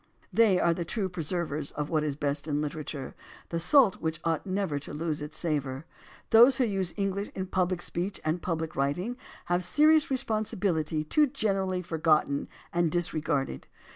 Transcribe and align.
They 0.33 0.59
are 0.59 0.73
the 0.73 0.83
true 0.83 1.09
preservers 1.09 1.69
of 1.73 1.91
what 1.91 2.03
is 2.03 2.15
best 2.15 2.47
in 2.47 2.59
literature, 2.59 3.13
the 3.49 3.59
salt 3.59 3.97
which 4.01 4.19
ought 4.23 4.47
never 4.47 4.79
to 4.79 4.93
lose 4.95 5.21
its 5.21 5.37
savor. 5.37 5.85
Those 6.31 6.57
who 6.57 6.63
use 6.63 6.91
English 6.97 7.29
in 7.35 7.45
pubHc 7.45 7.81
speech 7.83 8.19
and 8.25 8.41
public 8.41 8.75
writing 8.75 9.15
have 9.45 9.59
a 9.59 9.63
serious 9.63 10.09
re 10.09 10.17
sponsibility 10.17 11.03
too 11.03 11.27
generally 11.27 11.83
forgotten 11.83 12.49
and 12.73 12.89
disregarded. 12.91 13.67